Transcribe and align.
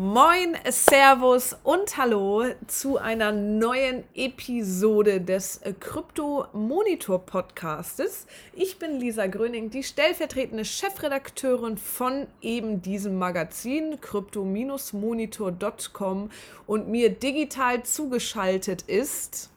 Moin, 0.00 0.56
Servus 0.70 1.56
und 1.64 1.96
Hallo 1.96 2.44
zu 2.68 2.98
einer 2.98 3.32
neuen 3.32 4.04
Episode 4.14 5.20
des 5.20 5.60
Krypto 5.80 6.46
Monitor 6.52 7.26
Podcastes. 7.26 8.28
Ich 8.52 8.78
bin 8.78 9.00
Lisa 9.00 9.26
Gröning, 9.26 9.70
die 9.70 9.82
stellvertretende 9.82 10.64
Chefredakteurin 10.64 11.78
von 11.78 12.28
eben 12.40 12.80
diesem 12.80 13.18
Magazin 13.18 14.00
crypto-monitor.com 14.00 16.30
und 16.68 16.88
mir 16.88 17.10
digital 17.10 17.82
zugeschaltet 17.82 18.82
ist 18.82 19.50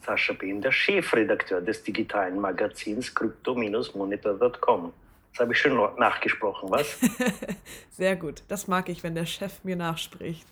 Sascha 0.00 0.32
Behm, 0.32 0.62
der 0.62 0.72
Chefredakteur 0.72 1.60
des 1.60 1.82
digitalen 1.82 2.40
Magazins 2.40 3.14
crypto-monitor.com. 3.14 4.94
Das 5.32 5.40
habe 5.40 5.52
ich 5.54 5.60
schon 5.60 5.76
nachgesprochen, 5.96 6.70
was? 6.70 6.98
Sehr 7.90 8.16
gut. 8.16 8.42
Das 8.48 8.68
mag 8.68 8.90
ich, 8.90 9.02
wenn 9.02 9.14
der 9.14 9.24
Chef 9.24 9.64
mir 9.64 9.76
nachspricht. 9.76 10.46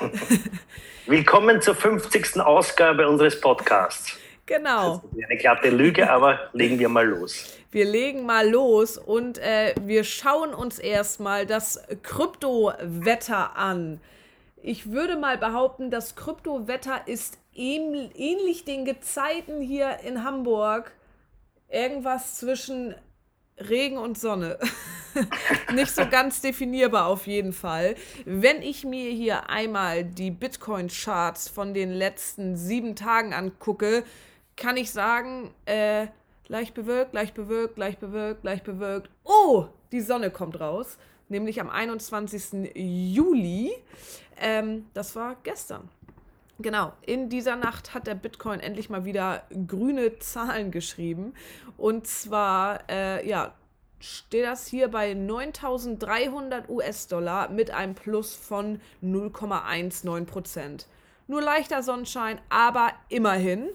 Willkommen 1.06 1.60
zur 1.60 1.74
50. 1.74 2.40
Ausgabe 2.40 3.06
unseres 3.06 3.38
Podcasts. 3.38 4.16
Genau. 4.46 5.02
eine 5.14 5.36
glatte 5.36 5.68
Lüge, 5.68 6.10
aber 6.10 6.48
legen 6.54 6.78
wir 6.78 6.88
mal 6.88 7.06
los. 7.06 7.58
Wir 7.70 7.84
legen 7.84 8.24
mal 8.24 8.48
los 8.48 8.96
und 8.96 9.36
äh, 9.36 9.74
wir 9.82 10.02
schauen 10.02 10.54
uns 10.54 10.78
erstmal 10.78 11.44
das 11.44 11.82
Kryptowetter 12.02 13.54
an. 13.56 14.00
Ich 14.62 14.90
würde 14.90 15.16
mal 15.16 15.36
behaupten, 15.36 15.90
das 15.90 16.16
Kryptowetter 16.16 17.02
ist 17.06 17.38
ähnlich 17.54 18.64
den 18.64 18.86
Gezeiten 18.86 19.60
hier 19.60 19.98
in 20.06 20.24
Hamburg. 20.24 20.92
Irgendwas 21.68 22.36
zwischen 22.36 22.94
Regen 23.68 23.98
und 23.98 24.18
Sonne. 24.18 24.58
Nicht 25.74 25.94
so 25.94 26.06
ganz 26.08 26.40
definierbar 26.40 27.06
auf 27.06 27.26
jeden 27.26 27.52
Fall. 27.52 27.94
Wenn 28.24 28.62
ich 28.62 28.84
mir 28.84 29.10
hier 29.10 29.50
einmal 29.50 30.04
die 30.04 30.30
Bitcoin-Charts 30.30 31.48
von 31.48 31.74
den 31.74 31.90
letzten 31.90 32.56
sieben 32.56 32.96
Tagen 32.96 33.34
angucke, 33.34 34.04
kann 34.56 34.76
ich 34.76 34.90
sagen, 34.90 35.50
äh, 35.66 36.06
leicht 36.48 36.74
bewölkt, 36.74 37.14
leicht 37.14 37.34
bewölkt, 37.34 37.78
leicht 37.78 38.00
bewölkt, 38.00 38.44
leicht 38.44 38.64
bewölkt. 38.64 39.10
Oh, 39.24 39.66
die 39.90 40.00
Sonne 40.00 40.30
kommt 40.30 40.60
raus. 40.60 40.98
Nämlich 41.28 41.60
am 41.60 41.70
21. 41.70 42.70
Juli. 42.74 43.72
Ähm, 44.40 44.86
das 44.92 45.16
war 45.16 45.36
gestern. 45.42 45.88
Genau, 46.62 46.92
in 47.02 47.28
dieser 47.28 47.56
Nacht 47.56 47.92
hat 47.92 48.06
der 48.06 48.14
Bitcoin 48.14 48.60
endlich 48.60 48.88
mal 48.88 49.04
wieder 49.04 49.42
grüne 49.66 50.18
Zahlen 50.20 50.70
geschrieben. 50.70 51.34
Und 51.76 52.06
zwar, 52.06 52.88
äh, 52.88 53.28
ja, 53.28 53.52
steht 53.98 54.44
das 54.44 54.68
hier 54.68 54.88
bei 54.88 55.14
9300 55.14 56.68
US-Dollar 56.68 57.48
mit 57.48 57.72
einem 57.72 57.96
Plus 57.96 58.36
von 58.36 58.80
0,19 59.02 60.24
Prozent. 60.24 60.86
Nur 61.26 61.42
leichter 61.42 61.82
Sonnenschein, 61.82 62.40
aber 62.48 62.92
immerhin. 63.08 63.68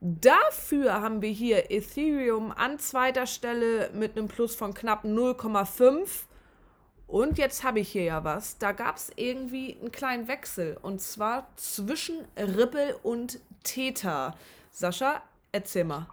Dafür 0.00 0.94
haben 0.94 1.22
wir 1.22 1.30
hier 1.30 1.70
Ethereum 1.70 2.52
an 2.52 2.80
zweiter 2.80 3.26
Stelle 3.26 3.90
mit 3.94 4.16
einem 4.16 4.26
Plus 4.26 4.56
von 4.56 4.74
knapp 4.74 5.04
0,5 5.04 6.26
und 7.06 7.38
jetzt 7.38 7.62
habe 7.62 7.80
ich 7.80 7.88
hier 7.88 8.04
ja 8.04 8.24
was. 8.24 8.58
Da 8.58 8.72
gab 8.72 8.96
es 8.96 9.12
irgendwie 9.14 9.76
einen 9.80 9.92
kleinen 9.92 10.28
Wechsel. 10.28 10.76
Und 10.82 11.00
zwar 11.00 11.46
zwischen 11.56 12.24
Ripple 12.36 12.96
und 13.02 13.38
Theta. 13.62 14.36
Sascha, 14.72 15.22
erzähl 15.52 15.84
mal. 15.84 16.06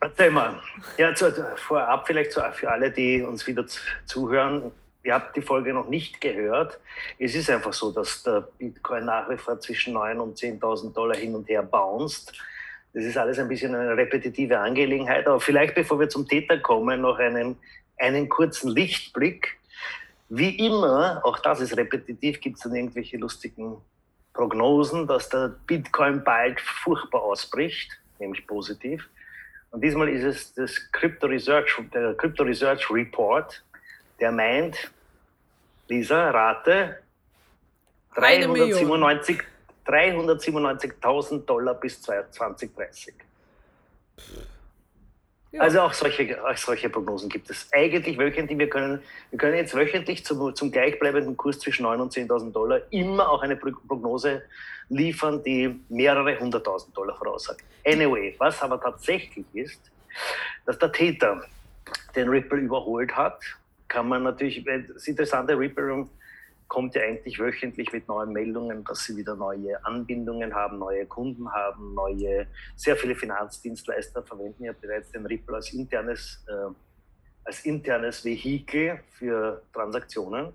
Erzähl 0.00 0.30
mal. 0.30 0.60
Ja, 0.98 1.14
zu, 1.14 1.32
vorab 1.56 2.06
vielleicht 2.06 2.32
zu, 2.32 2.40
für 2.52 2.70
alle, 2.70 2.90
die 2.90 3.22
uns 3.22 3.46
wieder 3.46 3.64
zuhören. 4.04 4.72
Ihr 5.02 5.14
habt 5.14 5.36
die 5.36 5.42
Folge 5.42 5.72
noch 5.72 5.88
nicht 5.88 6.20
gehört. 6.20 6.78
Es 7.18 7.34
ist 7.34 7.48
einfach 7.48 7.72
so, 7.72 7.90
dass 7.90 8.22
der 8.22 8.48
Bitcoin 8.58 9.06
nach 9.06 9.30
wie 9.30 9.36
vor 9.36 9.58
zwischen 9.60 9.94
9.000 9.94 10.18
und 10.18 10.38
10.000 10.38 10.92
Dollar 10.92 11.16
hin 11.16 11.34
und 11.34 11.48
her 11.48 11.62
bounced. 11.62 12.32
Das 12.92 13.04
ist 13.04 13.16
alles 13.16 13.38
ein 13.38 13.48
bisschen 13.48 13.74
eine 13.74 13.96
repetitive 13.96 14.58
Angelegenheit. 14.58 15.26
Aber 15.26 15.40
vielleicht, 15.40 15.76
bevor 15.76 16.00
wir 16.00 16.08
zum 16.08 16.26
Täter 16.26 16.58
kommen, 16.58 17.00
noch 17.00 17.18
einen, 17.18 17.56
einen 17.96 18.28
kurzen 18.28 18.70
Lichtblick 18.70 19.59
wie 20.30 20.66
immer, 20.66 21.20
auch 21.24 21.38
das 21.40 21.60
ist 21.60 21.76
repetitiv, 21.76 22.40
gibt 22.40 22.56
es 22.56 22.62
dann 22.62 22.74
irgendwelche 22.74 23.16
lustigen 23.16 23.76
Prognosen, 24.32 25.06
dass 25.06 25.28
der 25.28 25.56
Bitcoin 25.66 26.24
bald 26.24 26.60
furchtbar 26.60 27.22
ausbricht, 27.22 27.90
nämlich 28.18 28.46
positiv. 28.46 29.08
Und 29.70 29.82
diesmal 29.82 30.08
ist 30.08 30.24
es 30.24 30.54
das 30.54 30.90
Crypto 30.92 31.26
Research, 31.26 31.80
der 31.92 32.14
Crypto 32.14 32.44
Research 32.44 32.90
Report, 32.90 33.62
der 34.20 34.32
meint, 34.32 34.90
Lisa, 35.88 36.30
rate, 36.30 36.98
397.000 38.14 39.42
397 39.84 40.92
Dollar 41.46 41.74
bis 41.74 42.00
2030. 42.02 43.14
Also 45.58 45.80
auch 45.80 45.92
solche, 45.92 46.44
auch 46.44 46.56
solche 46.56 46.88
Prognosen 46.88 47.28
gibt 47.28 47.50
es. 47.50 47.68
Eigentlich 47.72 48.16
wöchentlich, 48.18 48.56
wir 48.56 48.68
können, 48.68 49.02
wir 49.30 49.38
können 49.38 49.56
jetzt 49.56 49.74
wöchentlich 49.74 50.24
zum, 50.24 50.54
zum 50.54 50.70
gleichbleibenden 50.70 51.36
Kurs 51.36 51.58
zwischen 51.58 51.86
9.000 51.86 52.00
und 52.00 52.12
10.000 52.12 52.52
Dollar 52.52 52.80
immer 52.90 53.28
auch 53.28 53.42
eine 53.42 53.56
Prognose 53.56 54.42
liefern, 54.90 55.42
die 55.42 55.80
mehrere 55.88 56.38
hunderttausend 56.38 56.96
Dollar 56.96 57.16
voraussagt. 57.16 57.64
Anyway, 57.84 58.34
was 58.38 58.62
aber 58.62 58.80
tatsächlich 58.80 59.46
ist, 59.54 59.90
dass 60.66 60.78
der 60.78 60.92
Täter 60.92 61.42
den 62.14 62.28
Ripple 62.28 62.58
überholt 62.58 63.16
hat, 63.16 63.40
kann 63.88 64.08
man 64.08 64.22
natürlich, 64.22 64.64
das 64.64 65.08
interessante 65.08 65.58
Ripple 65.58 66.06
kommt 66.70 66.94
ja 66.94 67.02
eigentlich 67.02 67.40
wöchentlich 67.40 67.92
mit 67.92 68.06
neuen 68.06 68.32
Meldungen, 68.32 68.84
dass 68.84 69.04
sie 69.04 69.16
wieder 69.16 69.34
neue 69.34 69.84
Anbindungen 69.84 70.54
haben, 70.54 70.78
neue 70.78 71.04
Kunden 71.04 71.50
haben, 71.52 71.94
neue, 71.94 72.46
sehr 72.76 72.96
viele 72.96 73.16
Finanzdienstleister 73.16 74.22
verwenden 74.22 74.64
ja 74.64 74.72
bereits 74.72 75.10
den 75.10 75.26
Ripple 75.26 75.56
als 75.56 75.72
internes, 75.72 76.44
äh, 76.48 76.72
als 77.44 77.64
internes 77.66 78.24
Vehikel 78.24 79.00
für 79.18 79.62
Transaktionen. 79.72 80.54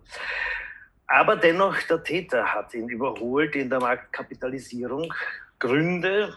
Aber 1.06 1.36
dennoch, 1.36 1.76
der 1.84 2.02
Täter 2.02 2.46
hat 2.46 2.74
ihn 2.74 2.88
überholt 2.88 3.54
in 3.56 3.70
der 3.70 3.82
Marktkapitalisierung. 3.82 5.14
Gründe 5.60 6.34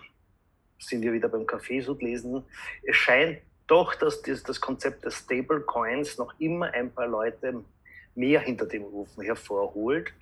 sind 0.81 1.03
wir 1.03 1.13
wieder 1.13 1.29
beim 1.29 1.47
Kaffeesud 1.47 2.03
lesen. 2.03 2.45
Es 2.83 2.97
scheint 2.97 3.39
doch, 3.69 3.95
dass 3.95 4.23
das, 4.23 4.43
das 4.43 4.61
Konzept 4.61 5.05
des 5.05 5.19
Stablecoins 5.19 6.19
noch 6.19 6.35
immer 6.41 6.67
ein 6.75 6.93
paar 6.93 7.07
Leute 7.07 7.63
mehr 8.19 8.41
hinter 8.41 8.67
dem 8.67 8.85
Ofen 8.85 9.23
hervorholt. 9.23 10.13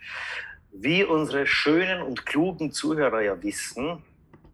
Wie 0.73 1.05
unsere 1.05 1.47
schönen 1.47 2.03
und 2.03 2.27
klugen 2.27 2.71
Zuhörer 2.71 3.23
ja 3.23 3.43
wissen 3.43 4.03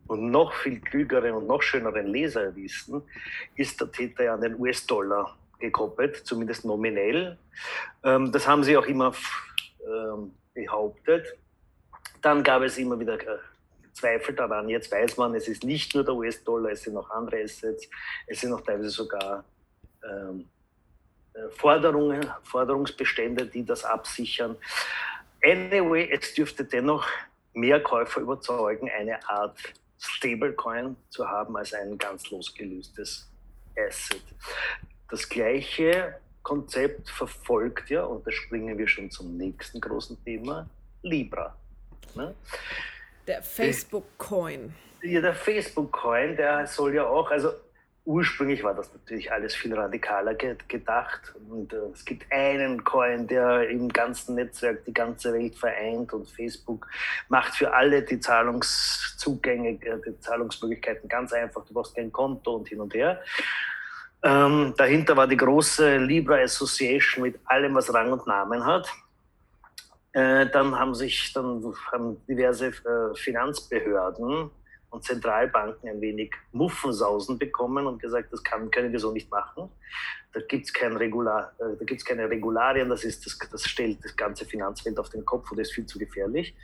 und 0.06 0.30
noch 0.30 0.54
viel 0.54 0.80
klügeren 0.80 1.34
und 1.34 1.46
noch 1.46 1.62
schöneren 1.62 2.06
Leser 2.06 2.54
wissen, 2.54 3.02
ist 3.56 3.80
der 3.80 3.90
Täter 3.90 4.24
ja 4.24 4.34
an 4.34 4.40
den 4.40 4.58
US-Dollar 4.58 5.36
gekoppelt, 5.58 6.16
zumindest 6.24 6.64
nominell. 6.64 7.38
Ähm, 8.04 8.30
das 8.32 8.46
haben 8.46 8.62
sie 8.64 8.76
auch 8.76 8.86
immer 8.86 9.12
ähm, 9.86 10.32
behauptet. 10.54 11.26
Dann 12.20 12.42
gab 12.42 12.62
es 12.62 12.78
immer 12.78 12.98
wieder 12.98 13.14
äh, 13.20 13.38
Zweifel 13.92 14.34
daran. 14.34 14.68
Jetzt 14.68 14.90
weiß 14.92 15.16
man, 15.16 15.34
es 15.34 15.48
ist 15.48 15.64
nicht 15.64 15.94
nur 15.94 16.04
der 16.04 16.14
US-Dollar, 16.14 16.70
es 16.70 16.82
sind 16.82 16.96
auch 16.96 17.10
andere 17.10 17.42
Assets, 17.42 17.88
es 18.26 18.40
sind 18.40 18.52
auch 18.52 18.60
teilweise 18.60 18.90
sogar 18.90 19.44
ähm, 20.04 20.40
äh, 20.40 20.44
Forderungen, 21.56 22.26
Forderungsbestände, 22.44 23.46
die 23.46 23.64
das 23.64 23.84
absichern. 23.84 24.56
Anyway, 25.42 26.08
es 26.10 26.34
dürfte 26.34 26.64
dennoch 26.64 27.06
mehr 27.54 27.80
Käufer 27.82 28.20
überzeugen, 28.20 28.90
eine 28.90 29.18
Art 29.28 29.58
Stablecoin 29.98 30.96
zu 31.10 31.28
haben 31.28 31.56
als 31.56 31.72
ein 31.74 31.96
ganz 31.98 32.30
losgelöstes 32.30 33.30
Asset. 33.76 34.22
Das 35.10 35.28
gleiche 35.28 36.16
Konzept 36.42 37.08
verfolgt 37.08 37.90
ja, 37.90 38.04
und 38.04 38.26
da 38.26 38.30
springen 38.32 38.76
wir 38.78 38.88
schon 38.88 39.10
zum 39.10 39.36
nächsten 39.36 39.80
großen 39.80 40.22
Thema, 40.24 40.68
Libra. 41.02 41.56
Ne? 42.14 42.34
Der 43.26 43.42
Facebook-Coin. 43.42 44.74
Ja, 45.02 45.20
der 45.20 45.34
Facebook-Coin, 45.34 46.36
der 46.36 46.66
soll 46.66 46.94
ja 46.94 47.06
auch, 47.06 47.30
also 47.30 47.52
ursprünglich 48.04 48.64
war 48.64 48.74
das 48.74 48.92
natürlich 48.92 49.30
alles 49.30 49.54
viel 49.54 49.74
radikaler 49.74 50.34
gedacht. 50.34 51.34
Und 51.48 51.72
äh, 51.72 51.76
es 51.92 52.04
gibt 52.04 52.30
einen 52.32 52.82
Coin, 52.84 53.26
der 53.26 53.68
im 53.68 53.88
ganzen 53.88 54.34
Netzwerk 54.34 54.84
die 54.84 54.92
ganze 54.92 55.32
Welt 55.32 55.56
vereint 55.56 56.12
und 56.12 56.28
Facebook 56.30 56.88
macht 57.28 57.54
für 57.54 57.72
alle 57.72 58.02
die 58.02 58.18
Zahlungszugänge, 58.18 59.78
äh, 59.82 60.00
die 60.06 60.18
Zahlungsmöglichkeiten 60.20 61.08
ganz 61.08 61.32
einfach. 61.32 61.64
Du 61.64 61.74
brauchst 61.74 61.94
kein 61.94 62.10
Konto 62.10 62.56
und 62.56 62.68
hin 62.68 62.80
und 62.80 62.92
her. 62.94 63.20
Ähm, 64.24 64.74
dahinter 64.76 65.16
war 65.16 65.26
die 65.26 65.36
große 65.36 65.98
Libra 65.98 66.36
Association 66.36 67.22
mit 67.24 67.40
allem, 67.44 67.74
was 67.74 67.92
Rang 67.92 68.12
und 68.12 68.26
Namen 68.26 68.64
hat. 68.64 68.88
Äh, 70.12 70.46
dann 70.50 70.78
haben 70.78 70.94
sich 70.94 71.32
dann 71.32 71.74
haben 71.90 72.24
diverse 72.26 72.66
äh, 72.68 73.14
Finanzbehörden 73.14 74.50
und 74.92 75.04
Zentralbanken 75.04 75.88
ein 75.88 76.00
wenig 76.00 76.34
Muffensausen 76.52 77.38
bekommen 77.38 77.86
und 77.86 78.00
gesagt, 78.00 78.32
das 78.32 78.44
kann, 78.44 78.70
können 78.70 78.92
wir 78.92 79.00
so 79.00 79.10
nicht 79.10 79.30
machen. 79.30 79.70
Da 80.32 80.40
gibt 80.40 80.66
es 80.66 80.72
kein 80.72 80.96
Regular, 80.96 81.52
äh, 81.58 81.84
da 81.84 81.96
keine 82.04 82.28
Regularien, 82.28 82.88
das, 82.88 83.02
ist, 83.04 83.26
das, 83.26 83.38
das 83.50 83.66
stellt 83.66 84.04
das 84.04 84.16
ganze 84.16 84.44
Finanzwelt 84.44 84.98
auf 84.98 85.08
den 85.08 85.24
Kopf 85.24 85.50
und 85.50 85.58
ist 85.58 85.72
viel 85.72 85.86
zu 85.86 85.98
gefährlich. 85.98 86.54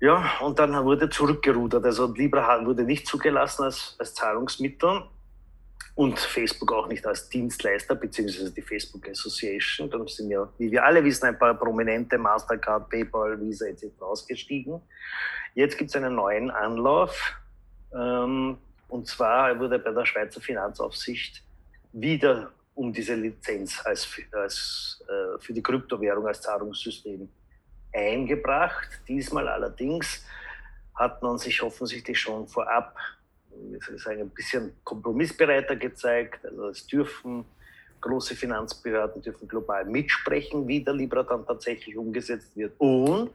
Ja, 0.00 0.38
und 0.40 0.58
dann 0.58 0.84
wurde 0.84 1.08
zurückgerudert. 1.08 1.84
Also 1.84 2.12
Libra 2.12 2.64
wurde 2.64 2.84
nicht 2.84 3.06
zugelassen 3.06 3.64
als, 3.64 3.96
als 3.98 4.14
Zahlungsmittel 4.14 5.04
und 5.94 6.18
Facebook 6.18 6.72
auch 6.72 6.88
nicht 6.88 7.06
als 7.06 7.28
Dienstleister, 7.28 7.94
beziehungsweise 7.94 8.52
die 8.52 8.62
Facebook 8.62 9.08
Association. 9.08 9.88
Da 9.88 9.98
sind 10.08 10.30
ja, 10.30 10.48
wie 10.58 10.70
wir 10.70 10.84
alle 10.84 11.04
wissen, 11.04 11.26
ein 11.26 11.38
paar 11.38 11.54
prominente 11.54 12.18
Mastercard, 12.18 12.90
PayPal, 12.90 13.40
Visa 13.40 13.66
etc. 13.66 13.86
ausgestiegen. 14.00 14.80
Jetzt 15.54 15.78
gibt 15.78 15.90
es 15.90 15.96
einen 15.96 16.16
neuen 16.16 16.50
Anlauf. 16.50 17.34
Ähm, 17.94 18.58
und 18.88 19.06
zwar 19.06 19.58
wurde 19.58 19.78
bei 19.78 19.92
der 19.92 20.04
Schweizer 20.04 20.40
Finanzaufsicht 20.40 21.44
wieder 21.92 22.50
um 22.74 22.92
diese 22.92 23.14
Lizenz 23.14 23.80
als, 23.84 24.08
als, 24.32 25.00
äh, 25.08 25.38
für 25.40 25.52
die 25.52 25.62
Kryptowährung 25.62 26.26
als 26.26 26.40
Zahlungssystem 26.40 27.28
eingebracht. 27.92 28.88
Diesmal 29.06 29.46
allerdings 29.46 30.24
hat 30.96 31.22
man 31.22 31.38
sich 31.38 31.62
offensichtlich 31.62 32.18
schon 32.18 32.48
vorab 32.48 32.96
ein 33.72 34.30
bisschen 34.30 34.72
kompromissbereiter 34.84 35.76
gezeigt. 35.76 36.44
Also 36.44 36.68
es 36.68 36.86
dürfen 36.86 37.44
große 38.00 38.34
Finanzbehörden 38.34 39.22
dürfen 39.22 39.48
global 39.48 39.86
mitsprechen, 39.86 40.68
wie 40.68 40.84
der 40.84 40.92
Libra 40.92 41.22
dann 41.22 41.46
tatsächlich 41.46 41.96
umgesetzt 41.96 42.54
wird. 42.54 42.74
Und 42.78 43.30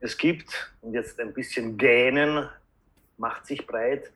es 0.00 0.16
gibt, 0.16 0.72
und 0.80 0.94
jetzt 0.94 1.20
ein 1.20 1.34
bisschen 1.34 1.76
gähnen, 1.76 2.48
macht 3.18 3.46
sich 3.46 3.66
breit, 3.66 4.10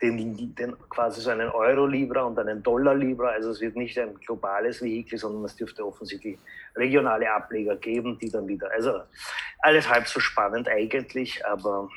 den, 0.00 0.54
den, 0.54 0.78
quasi 0.88 1.20
so 1.20 1.30
einen 1.30 1.48
Euro-Libra 1.48 2.22
und 2.22 2.38
einen 2.38 2.62
Dollar-Libra. 2.62 3.30
Also 3.30 3.50
es 3.50 3.60
wird 3.60 3.74
nicht 3.74 3.98
ein 3.98 4.14
globales 4.14 4.80
Vehikel, 4.80 5.18
sondern 5.18 5.44
es 5.44 5.56
dürfte 5.56 5.84
offensichtlich 5.84 6.38
regionale 6.76 7.32
Ableger 7.32 7.74
geben, 7.76 8.16
die 8.18 8.30
dann 8.30 8.46
wieder, 8.46 8.70
also 8.70 9.00
alles 9.60 9.88
halb 9.88 10.06
so 10.06 10.20
spannend 10.20 10.68
eigentlich, 10.68 11.44
aber 11.44 11.88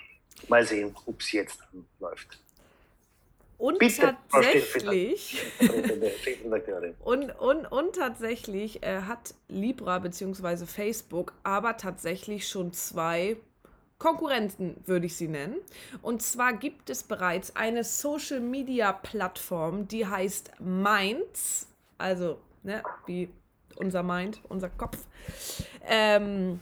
Mal 0.48 0.65
sehen, 0.65 0.95
ob 1.06 1.19
es 1.19 1.31
jetzt 1.31 1.60
läuft. 2.00 2.39
Und 3.57 3.80
Bitte, 3.80 4.15
tatsächlich, 4.31 5.42
und, 7.04 7.31
und, 7.39 7.65
und 7.65 7.95
tatsächlich 7.95 8.83
äh, 8.83 9.01
hat 9.01 9.33
Libra 9.48 9.98
bzw. 9.98 10.68
Facebook 10.68 11.33
aber 11.44 11.75
tatsächlich 11.77 12.48
schon 12.48 12.71
zwei 12.74 13.38
Konkurrenten, 13.98 14.75
würde 14.86 15.07
ich 15.07 15.15
sie 15.15 15.27
nennen. 15.27 15.56
Und 16.04 16.21
zwar 16.21 16.54
gibt 16.54 16.92
es 16.92 17.01
bereits 17.01 17.56
eine 17.56 17.83
Social 17.83 18.42
Media 18.42 18.94
Plattform, 18.94 19.88
die 19.88 20.06
heißt 20.06 20.51
Minds, 20.60 21.68
also 21.98 22.39
ne, 22.62 22.83
wie 23.07 23.30
unser 23.75 24.03
Mind, 24.03 24.39
unser 24.50 24.69
Kopf. 24.69 25.00
Ähm, 25.88 26.60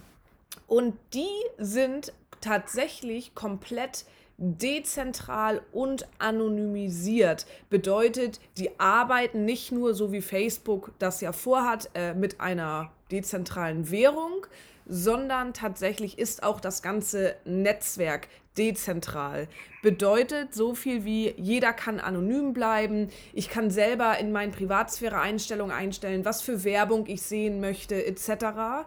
und 0.68 0.98
die 1.14 1.28
sind 1.58 2.14
tatsächlich 2.40 3.36
komplett 3.36 4.06
dezentral 4.38 5.62
und 5.72 6.08
anonymisiert. 6.20 7.46
Bedeutet, 7.70 8.40
die 8.58 8.80
arbeiten 8.80 9.46
nicht 9.46 9.72
nur 9.72 9.94
so 9.94 10.12
wie 10.12 10.22
Facebook 10.22 10.92
das 11.00 11.22
ja 11.22 11.32
vorhat 11.32 11.90
äh, 11.94 12.14
mit 12.14 12.42
einer 12.42 12.92
dezentralen 13.12 13.90
Währung, 13.92 14.46
sondern 14.88 15.54
tatsächlich 15.54 16.20
ist 16.20 16.44
auch 16.44 16.60
das 16.60 16.82
ganze 16.82 17.36
Netzwerk 17.46 18.28
dezentral. 18.58 19.48
Bedeutet 19.82 20.54
so 20.54 20.76
viel 20.76 21.06
wie 21.06 21.34
jeder 21.38 21.74
kann 21.74 22.00
anonym 22.00 22.54
bleiben, 22.54 23.10
ich 23.34 23.50
kann 23.50 23.70
selber 23.70 24.18
in 24.18 24.32
meinen 24.32 24.52
Privatsphäre-Einstellungen 24.52 25.76
einstellen, 25.76 26.26
was 26.26 26.42
für 26.42 26.64
Werbung 26.64 27.08
ich 27.08 27.22
sehen 27.22 27.60
möchte 27.60 28.06
etc. 28.06 28.86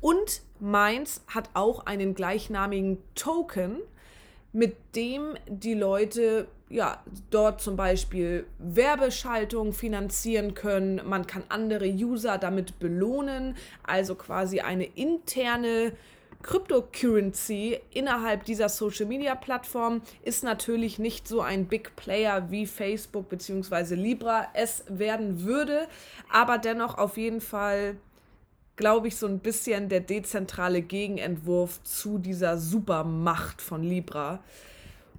Und 0.00 0.42
Mainz 0.60 1.22
hat 1.28 1.50
auch 1.54 1.86
einen 1.86 2.14
gleichnamigen 2.14 2.98
Token, 3.14 3.78
mit 4.56 4.74
dem 4.96 5.34
die 5.46 5.74
Leute 5.74 6.48
ja 6.70 7.02
dort 7.28 7.60
zum 7.60 7.76
Beispiel 7.76 8.46
Werbeschaltung 8.58 9.74
finanzieren 9.74 10.54
können. 10.54 11.02
Man 11.04 11.26
kann 11.26 11.44
andere 11.50 11.86
User 11.86 12.38
damit 12.38 12.78
belohnen, 12.78 13.54
also 13.82 14.14
quasi 14.14 14.60
eine 14.60 14.84
interne 14.84 15.92
Cryptocurrency 16.42 17.80
innerhalb 17.92 18.44
dieser 18.44 18.70
Social 18.70 19.04
Media 19.04 19.34
Plattform 19.34 20.00
ist 20.22 20.42
natürlich 20.42 20.98
nicht 20.98 21.28
so 21.28 21.42
ein 21.42 21.66
Big 21.66 21.94
Player 21.94 22.50
wie 22.50 22.66
Facebook 22.66 23.28
bzw. 23.28 23.94
Libra 23.94 24.46
es 24.54 24.84
werden 24.88 25.44
würde, 25.44 25.86
aber 26.32 26.56
dennoch 26.56 26.96
auf 26.96 27.18
jeden 27.18 27.42
Fall 27.42 27.96
glaube 28.76 29.08
ich, 29.08 29.16
so 29.16 29.26
ein 29.26 29.40
bisschen 29.40 29.88
der 29.88 30.00
dezentrale 30.00 30.82
Gegenentwurf 30.82 31.82
zu 31.82 32.18
dieser 32.18 32.58
Supermacht 32.58 33.60
von 33.60 33.82
Libra. 33.82 34.40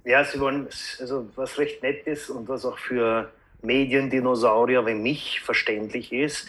Ja, 0.04 0.24
sie 0.24 0.40
wollen, 0.40 0.68
also 1.00 1.28
was 1.34 1.58
recht 1.58 1.82
nett 1.82 2.06
ist 2.06 2.30
und 2.30 2.48
was 2.48 2.64
auch 2.64 2.78
für 2.78 3.30
Mediendinosaurier 3.62 4.86
wie 4.86 4.94
mich 4.94 5.40
verständlich 5.40 6.12
ist, 6.12 6.48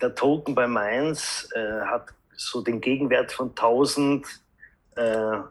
der 0.00 0.14
Token 0.14 0.54
bei 0.54 0.66
Mainz 0.66 1.48
äh, 1.54 1.80
hat 1.82 2.08
so 2.34 2.62
den 2.62 2.80
Gegenwert 2.80 3.32
von 3.32 3.50
1000 3.50 4.26
äh, 4.96 5.02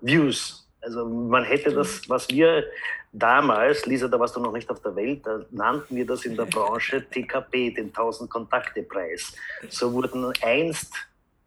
Views. 0.01 0.67
Also 0.81 1.05
man 1.05 1.43
hätte 1.43 1.73
das, 1.73 2.09
was 2.09 2.29
wir 2.29 2.63
damals, 3.11 3.85
Lisa, 3.85 4.07
da 4.07 4.19
warst 4.19 4.35
du 4.35 4.39
noch 4.39 4.51
nicht 4.51 4.69
auf 4.69 4.81
der 4.81 4.95
Welt, 4.95 5.25
da 5.25 5.41
nannten 5.51 5.95
wir 5.95 6.05
das 6.05 6.25
in 6.25 6.35
der 6.35 6.45
Branche 6.45 7.03
TKP, 7.11 7.71
den 7.71 7.87
1000 7.87 8.29
Kontakte 8.29 8.83
Preis. 8.83 9.33
So 9.69 9.93
wurden 9.93 10.31
einst 10.41 10.93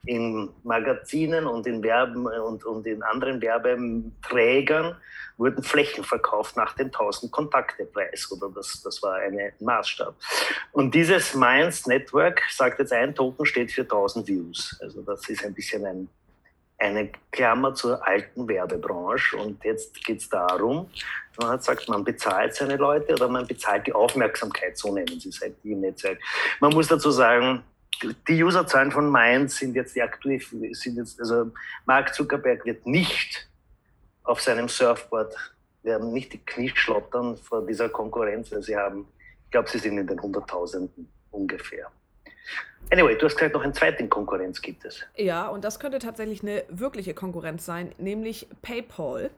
in 0.06 0.48
Magazinen 0.62 1.46
und 1.46 1.66
in 1.66 1.82
Werben 1.82 2.26
und, 2.26 2.64
und 2.64 2.86
in 2.86 3.02
anderen 3.02 3.40
Werbeträgern 3.42 4.96
wurden 5.36 5.62
Flächen 5.62 6.04
verkauft 6.04 6.56
nach 6.56 6.74
dem 6.74 6.86
1000 6.86 7.30
Kontakte 7.30 7.84
Preis 7.84 8.30
oder 8.30 8.52
das, 8.54 8.82
das 8.82 9.02
war 9.02 9.16
ein 9.16 9.38
Maßstab. 9.60 10.14
Und 10.72 10.94
dieses 10.94 11.34
Minds 11.34 11.86
Network 11.86 12.42
sagt 12.50 12.78
jetzt 12.78 12.92
ein 12.92 13.14
Token 13.14 13.44
steht 13.44 13.72
für 13.72 13.82
1000 13.82 14.26
Views. 14.26 14.78
Also 14.80 15.02
das 15.02 15.28
ist 15.28 15.44
ein 15.44 15.54
bisschen 15.54 15.84
ein 15.84 16.08
eine 16.80 17.10
Klammer 17.30 17.74
zur 17.74 18.06
alten 18.06 18.48
Werbebranche. 18.48 19.36
Und 19.36 19.62
jetzt 19.64 20.04
geht 20.04 20.20
es 20.20 20.28
darum, 20.28 20.90
man 21.38 21.50
hat 21.50 21.60
gesagt, 21.60 21.88
man 21.88 22.04
bezahlt 22.04 22.54
seine 22.54 22.76
Leute 22.76 23.14
oder 23.14 23.28
man 23.28 23.46
bezahlt 23.46 23.86
die 23.86 23.92
Aufmerksamkeit, 23.92 24.76
so 24.76 24.92
nennen 24.92 25.20
sie 25.20 25.28
es 25.28 25.40
halt 25.40 25.54
im 25.62 25.80
Netzwerk. 25.80 26.18
Man 26.58 26.72
muss 26.72 26.88
dazu 26.88 27.10
sagen, 27.10 27.62
die 28.28 28.42
Userzahlen 28.42 28.90
von 28.90 29.08
Mainz 29.08 29.56
sind 29.56 29.74
jetzt 29.74 29.94
die 29.94 30.02
aktuell, 30.02 30.40
sind 30.72 30.96
jetzt, 30.96 31.20
also 31.20 31.50
Mark 31.84 32.14
Zuckerberg 32.14 32.64
wird 32.64 32.86
nicht 32.86 33.48
auf 34.24 34.40
seinem 34.40 34.68
Surfboard, 34.68 35.34
werden 35.82 36.12
nicht 36.12 36.32
die 36.32 36.44
Knie 36.44 36.72
schlottern 36.74 37.36
vor 37.36 37.66
dieser 37.66 37.88
Konkurrenz, 37.88 38.52
weil 38.52 38.62
sie 38.62 38.76
haben, 38.76 39.06
ich 39.44 39.50
glaube, 39.50 39.68
sie 39.68 39.78
sind 39.78 39.98
in 39.98 40.06
den 40.06 40.20
Hunderttausenden 40.20 41.10
ungefähr. 41.30 41.90
Anyway, 42.90 43.16
du 43.16 43.26
hast 43.26 43.36
gesagt, 43.36 43.54
noch 43.54 43.62
einen 43.62 43.74
zweiten 43.74 44.08
Konkurrenz 44.08 44.60
gibt 44.60 44.84
es. 44.84 45.00
Ja, 45.16 45.48
und 45.48 45.64
das 45.64 45.78
könnte 45.78 45.98
tatsächlich 46.00 46.42
eine 46.42 46.64
wirkliche 46.68 47.14
Konkurrenz 47.14 47.64
sein, 47.64 47.92
nämlich 47.98 48.48
PayPal. 48.62 49.30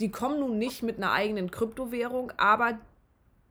Die 0.00 0.10
kommen 0.10 0.40
nun 0.40 0.58
nicht 0.58 0.82
mit 0.82 0.96
einer 0.96 1.12
eigenen 1.12 1.50
Kryptowährung, 1.50 2.32
aber 2.38 2.78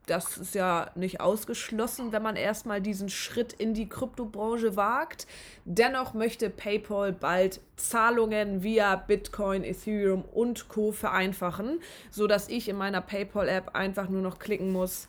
das 0.08 0.38
ist 0.38 0.56
ja 0.56 0.92
nicht 0.96 1.22
ausgeschlossen, 1.22 2.12
wenn 2.12 2.24
man 2.24 2.36
erstmal 2.36 2.82
diesen 2.82 3.08
Schritt 3.08 3.54
in 3.54 3.74
die 3.74 3.88
Kryptobranche 3.88 4.76
wagt. 4.76 5.28
Dennoch 5.64 6.14
möchte 6.14 6.50
PayPal 6.50 7.14
bald 7.14 7.62
Zahlungen 7.78 8.64
via 8.64 8.96
Bitcoin, 8.96 9.64
Ethereum 9.64 10.26
und 10.26 10.68
Co. 10.68 10.92
vereinfachen, 10.92 11.80
sodass 12.10 12.50
ich 12.50 12.68
in 12.68 12.76
meiner 12.76 13.00
PayPal-App 13.00 13.76
einfach 13.76 14.10
nur 14.10 14.22
noch 14.22 14.40
klicken 14.40 14.72
muss. 14.72 15.08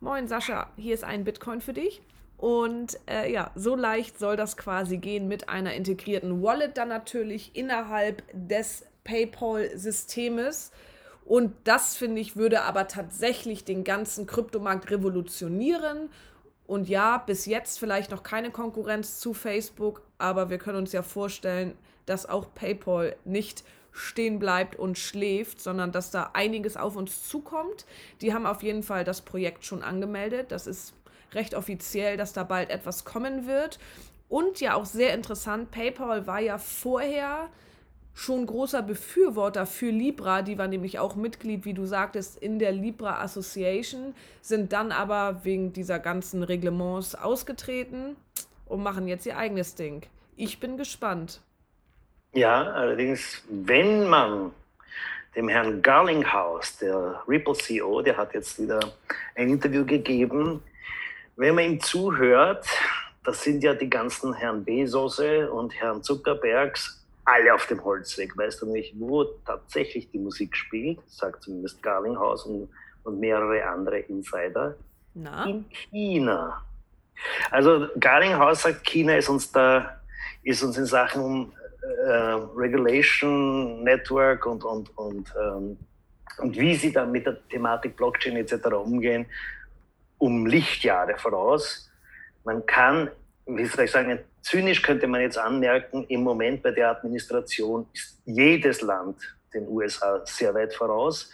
Moin 0.00 0.28
Sascha, 0.28 0.70
hier 0.76 0.94
ist 0.94 1.04
ein 1.04 1.24
Bitcoin 1.24 1.60
für 1.60 1.72
dich. 1.72 2.02
Und 2.38 3.00
äh, 3.10 3.30
ja, 3.30 3.50
so 3.56 3.74
leicht 3.74 4.18
soll 4.18 4.36
das 4.36 4.56
quasi 4.56 4.98
gehen 4.98 5.26
mit 5.26 5.48
einer 5.48 5.74
integrierten 5.74 6.40
Wallet 6.40 6.78
dann 6.78 6.88
natürlich 6.88 7.54
innerhalb 7.54 8.22
des 8.32 8.86
PayPal-Systems. 9.02 10.70
Und 11.24 11.52
das, 11.64 11.96
finde 11.96 12.20
ich, 12.20 12.36
würde 12.36 12.62
aber 12.62 12.86
tatsächlich 12.86 13.64
den 13.64 13.82
ganzen 13.82 14.26
Kryptomarkt 14.26 14.90
revolutionieren. 14.90 16.10
Und 16.66 16.88
ja, 16.88 17.18
bis 17.18 17.44
jetzt 17.46 17.80
vielleicht 17.80 18.12
noch 18.12 18.22
keine 18.22 18.50
Konkurrenz 18.50 19.18
zu 19.18 19.34
Facebook, 19.34 20.02
aber 20.18 20.48
wir 20.48 20.58
können 20.58 20.78
uns 20.78 20.92
ja 20.92 21.02
vorstellen, 21.02 21.76
dass 22.06 22.24
auch 22.24 22.54
PayPal 22.54 23.16
nicht 23.24 23.64
stehen 23.90 24.38
bleibt 24.38 24.76
und 24.76 24.96
schläft, 24.96 25.60
sondern 25.60 25.92
dass 25.92 26.10
da 26.10 26.30
einiges 26.34 26.76
auf 26.76 26.96
uns 26.96 27.28
zukommt. 27.28 27.84
Die 28.20 28.32
haben 28.32 28.46
auf 28.46 28.62
jeden 28.62 28.82
Fall 28.82 29.04
das 29.04 29.22
Projekt 29.22 29.64
schon 29.64 29.82
angemeldet. 29.82 30.52
Das 30.52 30.66
ist 30.66 30.94
recht 31.32 31.54
offiziell, 31.54 32.16
dass 32.16 32.32
da 32.32 32.44
bald 32.44 32.70
etwas 32.70 33.04
kommen 33.04 33.46
wird. 33.46 33.78
Und 34.28 34.60
ja 34.60 34.74
auch 34.74 34.84
sehr 34.84 35.14
interessant, 35.14 35.70
PayPal 35.70 36.26
war 36.26 36.40
ja 36.40 36.58
vorher 36.58 37.48
schon 38.18 38.46
großer 38.46 38.82
Befürworter 38.82 39.64
für 39.64 39.90
Libra, 39.90 40.42
die 40.42 40.58
war 40.58 40.66
nämlich 40.66 40.98
auch 40.98 41.14
Mitglied, 41.14 41.64
wie 41.64 41.72
du 41.72 41.86
sagtest, 41.86 42.36
in 42.36 42.58
der 42.58 42.72
Libra 42.72 43.20
Association, 43.22 44.12
sind 44.42 44.72
dann 44.72 44.90
aber 44.90 45.44
wegen 45.44 45.72
dieser 45.72 46.00
ganzen 46.00 46.42
Reglements 46.42 47.14
ausgetreten 47.14 48.16
und 48.66 48.82
machen 48.82 49.06
jetzt 49.06 49.24
ihr 49.24 49.38
eigenes 49.38 49.76
Ding. 49.76 50.02
Ich 50.36 50.58
bin 50.58 50.76
gespannt. 50.76 51.40
Ja, 52.32 52.64
allerdings, 52.72 53.44
wenn 53.48 54.08
man 54.08 54.50
dem 55.36 55.48
Herrn 55.48 55.80
Garlinghouse, 55.80 56.78
der 56.78 57.22
Ripple 57.28 57.54
CEO, 57.54 58.02
der 58.02 58.16
hat 58.16 58.34
jetzt 58.34 58.60
wieder 58.60 58.80
ein 59.36 59.48
Interview 59.48 59.84
gegeben, 59.84 60.60
wenn 61.38 61.54
man 61.54 61.64
ihm 61.64 61.80
zuhört, 61.80 62.66
das 63.24 63.42
sind 63.42 63.62
ja 63.62 63.72
die 63.72 63.88
ganzen 63.88 64.34
Herrn 64.34 64.64
Bezos 64.64 65.20
und 65.20 65.72
Herrn 65.80 66.02
Zuckerbergs 66.02 67.06
alle 67.24 67.54
auf 67.54 67.66
dem 67.66 67.82
Holzweg. 67.84 68.36
Weißt 68.36 68.62
du 68.62 68.66
nicht, 68.66 68.94
wo 68.98 69.24
tatsächlich 69.46 70.10
die 70.10 70.18
Musik 70.18 70.56
spielt, 70.56 70.98
sagt 71.06 71.44
zumindest 71.44 71.80
Garlinghaus 71.82 72.44
und, 72.44 72.68
und 73.04 73.20
mehrere 73.20 73.64
andere 73.66 74.00
Insider. 74.00 74.76
Na? 75.14 75.44
In 75.44 75.64
China. 75.70 76.64
Also 77.50 77.86
Garlinghaus 78.00 78.62
sagt, 78.62 78.84
China 78.84 79.16
ist 79.16 79.28
uns 79.28 79.52
da, 79.52 80.00
ist 80.42 80.62
uns 80.62 80.76
in 80.76 80.86
Sachen 80.86 81.52
äh, 82.04 82.12
Regulation, 82.56 83.84
Network 83.84 84.44
und, 84.46 84.64
und, 84.64 84.96
und, 84.98 85.32
ähm, 85.40 85.76
und 86.38 86.58
wie 86.58 86.74
sie 86.74 86.92
dann 86.92 87.12
mit 87.12 87.26
der 87.26 87.46
Thematik 87.48 87.96
Blockchain 87.96 88.36
etc. 88.36 88.66
umgehen, 88.72 89.26
um 90.18 90.46
Lichtjahre 90.46 91.16
voraus. 91.16 91.90
Man 92.44 92.64
kann, 92.66 93.10
wie 93.46 93.64
soll 93.64 93.84
ich 93.84 93.90
sagen, 93.90 94.18
zynisch 94.42 94.82
könnte 94.82 95.06
man 95.06 95.20
jetzt 95.20 95.38
anmerken, 95.38 96.04
im 96.08 96.22
Moment 96.22 96.62
bei 96.62 96.70
der 96.70 96.90
Administration 96.90 97.86
ist 97.92 98.20
jedes 98.24 98.80
Land 98.82 99.16
den 99.54 99.66
USA 99.68 100.20
sehr 100.24 100.54
weit 100.54 100.74
voraus. 100.74 101.30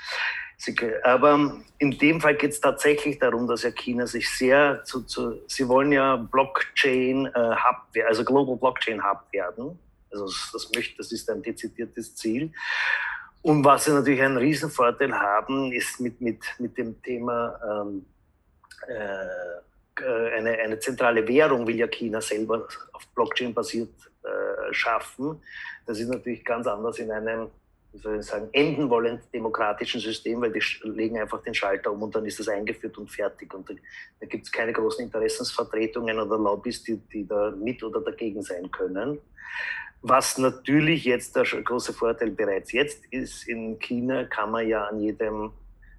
Sie, 0.56 0.76
aber 1.02 1.60
in 1.78 1.98
dem 1.98 2.20
Fall 2.20 2.36
geht 2.36 2.52
es 2.52 2.60
tatsächlich 2.60 3.18
darum, 3.18 3.46
dass 3.48 3.64
ja 3.64 3.70
China 3.70 4.06
sich 4.06 4.30
sehr 4.30 4.82
zu, 4.84 5.02
zu 5.02 5.40
sie 5.48 5.68
wollen 5.68 5.92
ja 5.92 6.16
Blockchain 6.16 7.26
äh, 7.26 7.32
Hub, 7.34 8.04
also 8.06 8.24
Global 8.24 8.56
Blockchain 8.56 9.02
Hub 9.02 9.24
werden. 9.32 9.78
Also 10.10 10.26
das, 10.52 10.70
möchte, 10.74 10.96
das 10.98 11.10
ist 11.10 11.28
ein 11.28 11.42
dezidiertes 11.42 12.14
Ziel. 12.14 12.52
Und 13.42 13.64
was 13.64 13.84
sie 13.84 13.90
natürlich 13.90 14.22
einen 14.22 14.38
Riesenvorteil 14.38 15.12
haben, 15.12 15.72
ist 15.72 16.00
mit, 16.00 16.20
mit, 16.20 16.40
mit 16.58 16.78
dem 16.78 17.02
Thema 17.02 17.58
ähm, 17.68 17.98
äh, 17.98 18.00
äh, 18.00 18.13
eine, 18.86 20.50
eine 20.58 20.78
zentrale 20.78 21.26
Währung 21.26 21.66
will 21.66 21.76
ja 21.76 21.86
China 21.86 22.20
selber 22.20 22.66
auf 22.92 23.06
Blockchain 23.14 23.54
basiert 23.54 23.90
äh, 24.24 24.72
schaffen. 24.72 25.40
Das 25.86 26.00
ist 26.00 26.08
natürlich 26.08 26.44
ganz 26.44 26.66
anders 26.66 26.98
in 26.98 27.10
einem, 27.10 27.48
wie 27.92 27.98
soll 27.98 28.18
ich 28.18 28.26
sagen, 28.26 28.48
enden 28.52 28.90
wollend 28.90 29.22
demokratischen 29.32 30.00
System, 30.00 30.40
weil 30.40 30.52
die 30.52 30.62
legen 30.82 31.18
einfach 31.18 31.42
den 31.42 31.54
Schalter 31.54 31.92
um 31.92 32.02
und 32.02 32.14
dann 32.14 32.26
ist 32.26 32.40
das 32.40 32.48
eingeführt 32.48 32.98
und 32.98 33.10
fertig. 33.10 33.52
Und 33.54 33.68
da, 33.68 33.74
da 34.20 34.26
gibt 34.26 34.46
es 34.46 34.52
keine 34.52 34.72
großen 34.72 35.04
Interessensvertretungen 35.04 36.18
oder 36.18 36.38
Lobbys, 36.38 36.82
die, 36.82 36.96
die 36.96 37.26
da 37.26 37.50
mit 37.50 37.82
oder 37.82 38.00
dagegen 38.00 38.42
sein 38.42 38.70
können. 38.70 39.20
Was 40.02 40.36
natürlich 40.38 41.04
jetzt 41.04 41.36
der 41.36 41.44
große 41.44 41.92
Vorteil 41.94 42.30
bereits 42.30 42.72
jetzt 42.72 43.04
ist, 43.10 43.48
in 43.48 43.78
China 43.78 44.24
kann 44.24 44.50
man 44.50 44.68
ja 44.68 44.84
an 44.84 45.00
jedem 45.00 45.52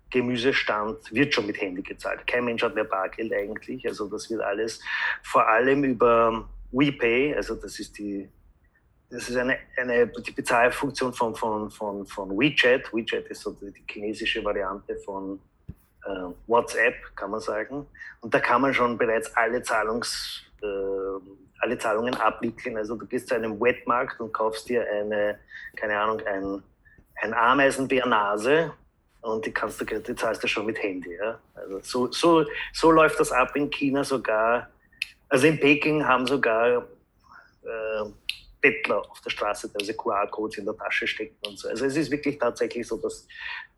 Gemüsestand 0.10 1.14
wird 1.14 1.34
schon 1.34 1.48
mit 1.48 1.60
Handy 1.60 1.82
gezahlt. 1.82 2.26
Kein 2.28 2.46
Mensch 2.46 2.64
hat 2.64 2.76
mehr 2.76 2.84
Bargeld 2.84 3.34
eigentlich. 3.34 3.88
Also 3.88 4.08
das 4.08 4.30
wird 4.30 4.42
alles 4.42 4.80
vor 5.24 5.48
allem 5.48 5.84
über 5.84 6.48
WePay, 6.72 7.36
also 7.36 7.56
das 7.56 7.80
ist 7.80 7.98
die 7.98 8.30
das 9.10 9.30
ist 9.30 9.38
eine, 9.38 9.58
eine 9.78 10.08
die 10.08 10.32
Bezahlfunktion 10.32 11.14
von, 11.14 11.36
von, 11.36 11.70
von, 11.70 12.06
von 12.06 12.30
WeChat. 12.32 12.92
WeChat 12.92 13.28
ist 13.28 13.42
so 13.42 13.52
die, 13.52 13.72
die 13.72 13.84
chinesische 13.88 14.44
Variante 14.44 14.98
von 14.98 15.40
äh, 16.06 16.10
WhatsApp, 16.48 16.96
kann 17.16 17.32
man 17.32 17.40
sagen. 17.40 17.86
Und 18.22 18.34
da 18.34 18.40
kann 18.40 18.62
man 18.62 18.74
schon 18.74 18.98
bereits 18.98 19.34
alle, 19.36 19.62
Zahlungs, 19.62 20.44
äh, 20.62 20.66
alle 21.60 21.78
Zahlungen 21.78 22.16
abwickeln. 22.16 22.78
Also 22.78 22.96
du 22.96 23.06
gehst 23.06 23.28
zu 23.28 23.36
einem 23.36 23.60
Wetmarkt 23.62 24.20
und 24.20 24.34
kaufst 24.34 24.68
dir 24.70 24.86
eine, 24.90 25.40
keine 25.76 26.00
Ahnung, 26.00 26.22
ein, 26.26 26.64
ein 27.22 27.34
Ameisenbärnase 27.34 28.74
und 29.25 29.44
die 29.44 29.51
kannst 29.51 29.82
du, 29.82 29.86
die 29.86 30.15
zahlst 30.15 30.44
du 30.44 30.48
schon 30.48 30.67
mit 30.67 30.82
Handy. 30.82 31.15
Ja? 31.15 31.39
Also 31.55 31.79
so, 31.82 32.12
so, 32.12 32.46
so 32.74 32.91
läuft 32.91 33.20
das 33.20 33.32
ab 33.32 33.55
in 33.55 33.72
China 33.72 34.03
sogar. 34.03 34.70
Also 35.29 35.48
in 35.48 35.60
Peking 35.60 36.05
haben 36.05 36.27
sogar 36.27 36.88
äh, 37.63 38.05
Bettler 38.62 39.00
auf 39.10 39.20
der 39.22 39.32
Straße 39.32 39.72
also 39.74 39.94
QR-Codes 39.94 40.60
in 40.60 40.65
der 40.65 40.77
Tasche 40.77 41.08
stecken 41.08 41.38
und 41.48 41.58
so. 41.58 41.67
Also 41.67 41.86
es 41.86 41.98
ist 41.98 42.12
wirklich 42.12 42.38
tatsächlich 42.38 42.88
so, 42.88 42.98
dass, 42.98 43.27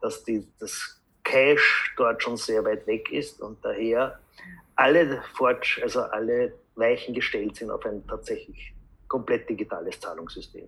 dass 0.01 0.21
die, 0.25 0.45
das 0.59 1.01
Cash 1.23 1.93
dort 1.95 2.21
schon 2.21 2.35
sehr 2.35 2.65
weit 2.65 2.85
weg 2.85 3.09
ist 3.11 3.41
und 3.41 3.63
daher 3.63 4.19
alle 4.75 5.23
Fortsch 5.33 5.81
also 5.81 6.01
alle 6.01 6.53
Weichen 6.75 7.13
gestellt 7.13 7.55
sind 7.55 7.71
auf 7.71 7.85
ein 7.85 8.05
tatsächlich 8.05 8.73
komplett 9.07 9.49
digitales 9.49 9.97
Zahlungssystem. 9.97 10.67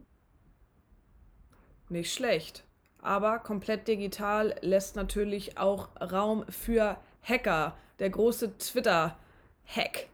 Nicht 1.90 2.14
schlecht 2.14 2.64
aber 3.02 3.40
komplett 3.40 3.88
digital 3.88 4.56
lässt 4.62 4.96
natürlich 4.96 5.58
auch 5.58 5.90
Raum 6.00 6.46
für 6.50 6.98
Hacker. 7.24 7.76
Der 8.00 8.10
große 8.10 8.58
Twitter-Hack. 8.58 10.08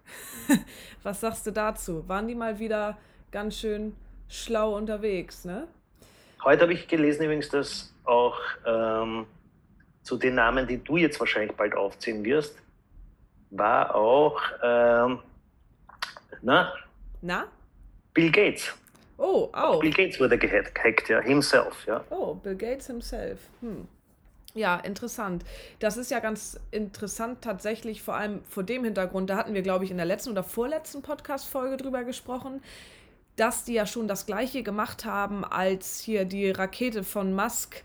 Was 1.03 1.21
sagst 1.21 1.45
du 1.47 1.51
dazu? 1.51 2.07
Waren 2.07 2.27
die 2.27 2.35
mal 2.35 2.59
wieder 2.59 2.97
ganz 3.31 3.57
schön 3.57 3.95
schlau 4.27 4.75
unterwegs, 4.75 5.45
ne? 5.45 5.67
Heute 6.43 6.63
habe 6.63 6.73
ich 6.73 6.87
gelesen 6.87 7.23
übrigens, 7.23 7.49
dass 7.49 7.93
auch 8.03 8.39
ähm, 8.65 9.25
zu 10.03 10.17
den 10.17 10.35
Namen, 10.35 10.67
die 10.67 10.83
du 10.83 10.97
jetzt 10.97 11.19
wahrscheinlich 11.19 11.55
bald 11.55 11.75
aufziehen 11.75 12.23
wirst, 12.23 12.55
war 13.49 13.95
auch 13.95 14.39
ähm, 14.63 15.19
na? 16.41 16.73
Na? 17.21 17.47
Bill 18.13 18.31
Gates. 18.31 18.73
Oh, 19.17 19.49
auch. 19.53 19.79
Bill 19.79 19.91
Gates 19.91 20.19
wurde 20.19 20.37
gehackt, 20.37 21.09
ja, 21.09 21.21
himself, 21.21 21.85
ja. 21.87 22.03
Oh, 22.09 22.33
Bill 22.35 22.55
Gates 22.55 22.87
himself. 22.87 23.39
Hm. 23.61 23.87
Ja, 24.53 24.77
interessant. 24.77 25.43
Das 25.79 25.97
ist 25.97 26.11
ja 26.11 26.19
ganz 26.19 26.59
interessant 26.71 27.41
tatsächlich, 27.41 28.01
vor 28.01 28.15
allem 28.15 28.41
vor 28.45 28.63
dem 28.63 28.85
Hintergrund. 28.85 29.29
Da 29.29 29.35
hatten 29.35 29.53
wir, 29.53 29.61
glaube 29.61 29.83
ich, 29.83 29.91
in 29.91 29.97
der 29.97 30.05
letzten 30.05 30.31
oder 30.31 30.43
vorletzten 30.43 31.01
Podcast-Folge 31.01 31.75
drüber 31.75 32.05
gesprochen, 32.05 32.61
dass 33.35 33.65
die 33.65 33.73
ja 33.73 33.85
schon 33.85 34.07
das 34.07 34.25
Gleiche 34.25 34.63
gemacht 34.63 35.03
haben, 35.03 35.43
als 35.43 35.99
hier 35.99 36.23
die 36.23 36.51
Rakete 36.51 37.03
von 37.03 37.33
Musk 37.33 37.83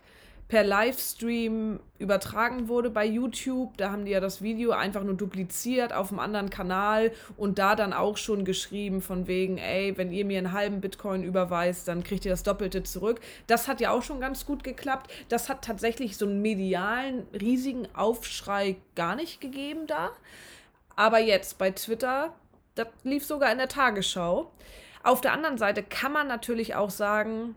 per 0.51 0.65
Livestream 0.65 1.79
übertragen 2.01 2.67
wurde 2.67 2.91
bei 2.91 3.07
YouTube. 3.07 3.77
Da 3.77 3.93
haben 3.93 4.05
die 4.05 4.11
ja 4.11 4.19
das 4.19 4.43
Video 4.43 4.73
einfach 4.73 5.05
nur 5.05 5.15
dupliziert 5.15 5.93
auf 5.93 6.11
einem 6.11 6.19
anderen 6.19 6.51
Kanal 6.51 7.13
und 7.37 7.61
da 7.61 7.77
dann 7.77 7.93
auch 7.93 8.17
schon 8.17 8.45
geschrieben 8.45 9.01
von 9.01 9.29
wegen, 9.29 9.59
ey, 9.59 9.97
wenn 9.97 10.11
ihr 10.11 10.25
mir 10.25 10.39
einen 10.39 10.53
halben 10.53 10.81
Bitcoin 10.81 11.23
überweist, 11.23 11.87
dann 11.87 12.03
kriegt 12.03 12.25
ihr 12.25 12.33
das 12.33 12.43
Doppelte 12.43 12.83
zurück. 12.83 13.21
Das 13.47 13.69
hat 13.69 13.81
ja 13.81 13.93
auch 13.93 14.03
schon 14.03 14.21
ganz 14.21 14.45
gut 14.45 14.65
geklappt. 14.65 15.13
Das 15.29 15.49
hat 15.49 15.63
tatsächlich 15.65 16.17
so 16.17 16.27
einen 16.27 16.43
medialen, 16.43 17.29
riesigen 17.33 17.87
Aufschrei 17.95 18.75
gar 18.97 19.15
nicht 19.15 19.41
gegeben 19.41 19.87
da. 19.87 20.11
Aber 20.97 21.21
jetzt 21.21 21.59
bei 21.59 21.71
Twitter, 21.71 22.35
das 22.75 22.89
lief 23.05 23.25
sogar 23.25 23.53
in 23.53 23.59
der 23.59 23.69
Tagesschau. 23.69 24.51
Auf 25.05 25.21
der 25.21 25.33
anderen 25.33 25.59
Seite 25.59 25.85
kann 25.85 26.11
man 26.11 26.27
natürlich 26.27 26.75
auch 26.75 26.91
sagen, 26.91 27.55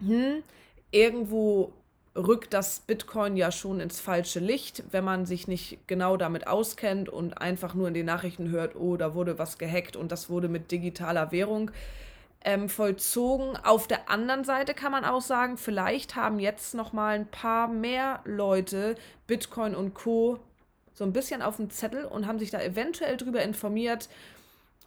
hm, 0.00 0.42
irgendwo 0.90 1.72
rückt 2.16 2.54
das 2.54 2.80
Bitcoin 2.80 3.36
ja 3.36 3.52
schon 3.52 3.80
ins 3.80 4.00
falsche 4.00 4.40
Licht, 4.40 4.84
wenn 4.90 5.04
man 5.04 5.26
sich 5.26 5.48
nicht 5.48 5.86
genau 5.86 6.16
damit 6.16 6.46
auskennt 6.46 7.08
und 7.08 7.38
einfach 7.38 7.74
nur 7.74 7.88
in 7.88 7.94
den 7.94 8.06
Nachrichten 8.06 8.50
hört, 8.50 8.74
oh, 8.74 8.96
da 8.96 9.14
wurde 9.14 9.38
was 9.38 9.58
gehackt 9.58 9.96
und 9.96 10.10
das 10.10 10.30
wurde 10.30 10.48
mit 10.48 10.70
digitaler 10.70 11.30
Währung 11.30 11.70
ähm, 12.42 12.68
vollzogen. 12.68 13.56
Auf 13.62 13.86
der 13.86 14.08
anderen 14.10 14.44
Seite 14.44 14.72
kann 14.72 14.92
man 14.92 15.04
auch 15.04 15.20
sagen, 15.20 15.58
vielleicht 15.58 16.16
haben 16.16 16.40
jetzt 16.40 16.74
noch 16.74 16.92
mal 16.92 17.16
ein 17.16 17.26
paar 17.26 17.68
mehr 17.68 18.20
Leute 18.24 18.94
Bitcoin 19.26 19.74
und 19.74 19.94
Co. 19.94 20.38
so 20.94 21.04
ein 21.04 21.12
bisschen 21.12 21.42
auf 21.42 21.56
dem 21.56 21.70
Zettel 21.70 22.04
und 22.06 22.26
haben 22.26 22.38
sich 22.38 22.50
da 22.50 22.60
eventuell 22.62 23.16
drüber 23.16 23.42
informiert. 23.42 24.08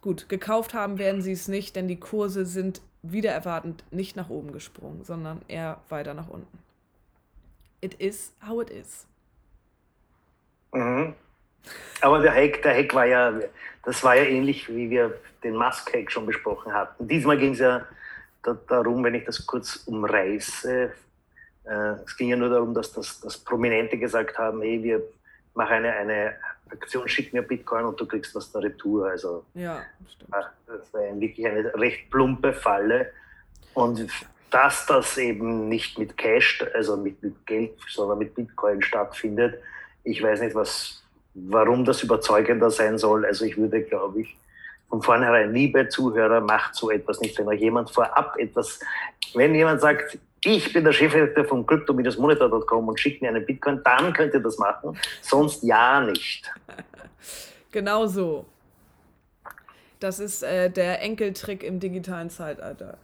Gut, 0.02 0.30
gekauft 0.30 0.74
haben 0.74 0.98
werden 0.98 1.22
sie 1.22 1.34
es 1.34 1.48
nicht, 1.48 1.76
denn 1.76 1.88
die 1.88 2.00
Kurse 2.00 2.46
sind 2.46 2.82
wieder 3.02 3.32
erwartend 3.32 3.84
nicht 3.92 4.16
nach 4.16 4.30
oben 4.30 4.52
gesprungen, 4.52 5.04
sondern 5.04 5.42
eher 5.48 5.80
weiter 5.90 6.14
nach 6.14 6.30
unten 6.30 6.69
it 7.82 7.96
is 8.00 8.34
how 8.48 8.62
it 8.62 8.70
is. 8.70 9.06
Mhm. 10.74 11.14
Aber 12.02 12.20
der 12.20 12.34
Hack, 12.34 12.62
der 12.62 12.76
Hack 12.76 12.94
war 12.94 13.06
ja, 13.06 13.40
das 13.84 14.04
war 14.04 14.16
ja 14.16 14.24
ähnlich, 14.24 14.70
wie 14.70 14.90
wir 14.90 15.18
den 15.44 15.56
Musk-Hack 15.56 16.12
schon 16.12 16.26
besprochen 16.26 16.74
hatten. 16.74 17.08
Diesmal 17.08 17.38
ging 17.38 17.54
es 17.54 17.60
ja 17.60 17.86
darum, 18.68 19.04
wenn 19.04 19.16
ich 19.16 19.26
das 19.26 19.46
kurz 19.46 19.78
umreiße, 19.86 20.92
äh, 21.66 21.94
es 22.06 22.16
ging 22.18 22.30
ja 22.30 22.36
nur 22.36 22.50
darum, 22.50 22.74
dass 22.74 22.92
das, 22.94 23.20
dass 23.20 23.38
Prominente 23.38 23.98
gesagt 23.98 24.38
haben, 24.38 24.62
hey, 24.62 24.82
wir 24.82 25.04
machen 25.54 25.78
eine, 25.78 25.94
eine 25.94 26.36
Aktion, 26.72 27.08
schick 27.08 27.34
mir 27.34 27.42
Bitcoin 27.42 27.86
und 27.86 28.00
du 28.00 28.06
kriegst 28.06 28.34
was 28.36 28.52
der 28.52 28.64
Retour. 28.64 29.08
Also 29.08 29.46
ja, 29.54 29.84
stimmt. 30.08 30.34
das 30.68 30.94
war 30.94 31.20
wirklich 31.20 31.46
eine 31.46 31.74
recht 31.76 32.10
plumpe 32.10 32.54
Falle. 32.54 33.12
Und 33.74 34.08
dass 34.50 34.86
das 34.86 35.18
eben 35.18 35.70
nicht 35.70 35.98
mit 35.98 36.18
Cash, 36.18 36.64
also 36.74 36.98
mit, 36.98 37.22
mit 37.22 37.46
Geld, 37.46 37.72
sondern 37.88 38.20
mit 38.20 38.36
Bitcoin 38.36 38.82
stattfindet. 38.82 39.60
Ich 40.04 40.22
weiß 40.22 40.42
nicht, 40.42 40.56
was, 40.56 41.04
warum 41.34 41.86
das 41.86 42.04
überzeugender 42.04 42.72
sein 42.72 42.98
soll. 42.98 43.26
Also 43.26 43.46
ich 43.46 43.58
würde, 43.58 43.82
glaube 43.84 44.22
ich, 44.22 44.38
von 44.90 45.02
vornherein, 45.04 45.54
liebe 45.54 45.88
Zuhörer, 45.88 46.42
macht 46.42 46.76
so 46.76 46.90
etwas 46.90 47.22
nicht. 47.22 47.38
Wenn 47.38 47.48
euch 47.48 47.62
jemand 47.62 47.92
vorab 47.92 48.36
etwas, 48.38 48.80
wenn 49.36 49.54
jemand 49.54 49.82
sagt, 49.82 50.18
ich 50.44 50.74
bin 50.74 50.84
der 50.84 50.94
Chefredakteur 50.94 51.46
von 51.46 51.66
crypto-monitor.com 51.66 52.88
und 52.88 53.00
schickt 53.00 53.22
mir 53.22 53.30
einen 53.30 53.46
Bitcoin, 53.46 53.82
dann 53.84 54.14
könnt 54.14 54.34
ihr 54.34 54.40
das 54.40 54.58
machen, 54.58 54.98
sonst 55.22 55.64
ja 55.64 56.02
nicht. 56.02 56.52
genau 57.72 58.08
so. 58.08 58.46
Das 60.00 60.20
ist 60.20 60.44
äh, 60.44 60.70
der 60.70 61.02
Enkeltrick 61.02 61.62
im 61.62 61.80
digitalen 61.80 62.30
Zeitalter. 62.30 62.98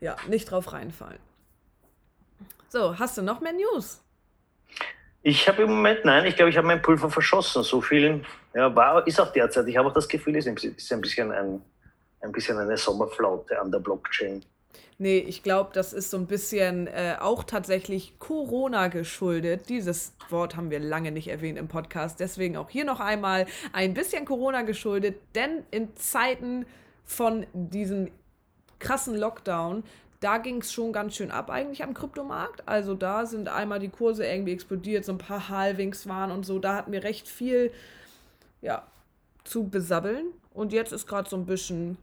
Ja, 0.00 0.16
nicht 0.28 0.50
drauf 0.50 0.72
reinfallen. 0.72 1.18
So, 2.68 2.98
hast 2.98 3.16
du 3.16 3.22
noch 3.22 3.40
mehr 3.40 3.52
News? 3.52 4.00
Ich 5.22 5.48
habe 5.48 5.62
im 5.62 5.70
Moment, 5.70 6.04
nein, 6.04 6.26
ich 6.26 6.36
glaube, 6.36 6.50
ich 6.50 6.56
habe 6.56 6.66
mein 6.66 6.82
Pulver 6.82 7.08
verschossen. 7.08 7.62
So 7.62 7.80
viel 7.80 8.22
ja, 8.54 8.74
war, 8.74 9.06
ist 9.06 9.20
auch 9.20 9.32
derzeit. 9.32 9.66
Ich 9.68 9.76
habe 9.76 9.88
auch 9.88 9.94
das 9.94 10.06
Gefühl, 10.06 10.36
es 10.36 10.46
ist 10.46 10.92
ein 10.92 11.00
bisschen, 11.00 11.32
ein, 11.32 11.62
ein 12.20 12.32
bisschen 12.32 12.58
eine 12.58 12.76
Sommerflaute 12.76 13.58
an 13.58 13.70
der 13.70 13.78
Blockchain. 13.78 14.44
Nee, 14.98 15.18
ich 15.18 15.42
glaube, 15.42 15.70
das 15.72 15.92
ist 15.92 16.10
so 16.10 16.16
ein 16.16 16.26
bisschen 16.26 16.86
äh, 16.86 17.16
auch 17.18 17.44
tatsächlich 17.44 18.18
Corona 18.18 18.88
geschuldet. 18.88 19.68
Dieses 19.68 20.14
Wort 20.28 20.56
haben 20.56 20.70
wir 20.70 20.78
lange 20.78 21.10
nicht 21.10 21.28
erwähnt 21.28 21.58
im 21.58 21.68
Podcast. 21.68 22.20
Deswegen 22.20 22.56
auch 22.56 22.70
hier 22.70 22.84
noch 22.84 23.00
einmal 23.00 23.46
ein 23.72 23.94
bisschen 23.94 24.24
Corona 24.24 24.62
geschuldet. 24.62 25.16
Denn 25.34 25.64
in 25.70 25.96
Zeiten 25.96 26.66
von 27.04 27.46
diesem 27.52 28.10
krassen 28.84 29.16
Lockdown, 29.16 29.82
da 30.20 30.38
ging 30.38 30.60
es 30.60 30.72
schon 30.72 30.92
ganz 30.92 31.16
schön 31.16 31.30
ab 31.30 31.50
eigentlich 31.50 31.82
am 31.82 31.94
Kryptomarkt. 31.94 32.66
Also 32.66 32.94
da 32.94 33.26
sind 33.26 33.48
einmal 33.48 33.80
die 33.80 33.88
Kurse 33.88 34.24
irgendwie 34.24 34.52
explodiert, 34.52 35.04
so 35.04 35.12
ein 35.12 35.18
paar 35.18 35.48
Halvings 35.48 36.06
waren 36.06 36.30
und 36.30 36.46
so. 36.46 36.58
Da 36.58 36.76
hatten 36.76 36.92
wir 36.92 37.02
recht 37.02 37.26
viel 37.26 37.72
ja, 38.62 38.84
zu 39.44 39.68
besabbeln. 39.68 40.26
Und 40.52 40.72
jetzt 40.72 40.92
ist 40.92 41.06
gerade 41.06 41.28
so 41.28 41.36
ein 41.36 41.46
bisschen 41.46 41.98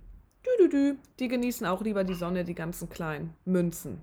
Dü, 0.45 0.49
dü, 0.63 0.69
dü. 0.69 0.95
Die 1.19 1.27
genießen 1.27 1.65
auch 1.67 1.81
lieber 1.81 2.03
die 2.03 2.15
Sonne, 2.15 2.43
die 2.43 2.55
ganzen 2.55 2.89
kleinen 2.89 3.35
Münzen. 3.45 4.01